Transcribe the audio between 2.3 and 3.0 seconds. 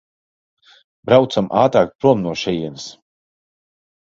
šejienes!